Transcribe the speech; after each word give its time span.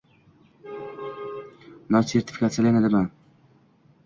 nostrifikatsiyalanadimi? 1.95 3.05